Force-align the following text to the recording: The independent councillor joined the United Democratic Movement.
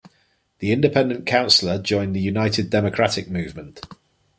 The 0.57 0.71
independent 0.71 1.27
councillor 1.27 1.77
joined 1.79 2.15
the 2.15 2.19
United 2.21 2.71
Democratic 2.71 3.29
Movement. 3.29 3.85